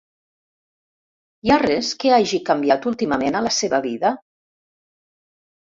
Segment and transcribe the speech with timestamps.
[1.47, 4.17] Hi ha res que hagi canviat últimament a la seva vida?